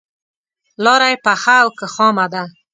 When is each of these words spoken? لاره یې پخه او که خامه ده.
لاره 0.83 1.07
یې 1.11 1.17
پخه 1.25 1.55
او 1.63 1.69
که 1.77 1.85
خامه 1.93 2.25
ده. 2.33 2.43